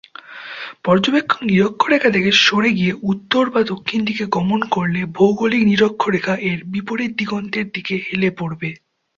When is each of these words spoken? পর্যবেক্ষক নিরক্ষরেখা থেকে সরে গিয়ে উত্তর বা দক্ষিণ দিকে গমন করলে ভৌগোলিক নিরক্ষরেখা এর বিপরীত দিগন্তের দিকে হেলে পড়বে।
পর্যবেক্ষক 0.85 1.39
নিরক্ষরেখা 1.43 2.09
থেকে 2.11 2.29
সরে 2.43 2.69
গিয়ে 2.73 2.93
উত্তর 3.11 3.43
বা 3.53 3.61
দক্ষিণ 3.71 3.99
দিকে 4.05 4.23
গমন 4.35 4.61
করলে 4.75 5.01
ভৌগোলিক 5.15 5.61
নিরক্ষরেখা 5.65 6.33
এর 6.49 6.59
বিপরীত 6.73 7.11
দিগন্তের 7.19 7.67
দিকে 7.75 7.95
হেলে 8.07 8.29
পড়বে। 8.39 8.69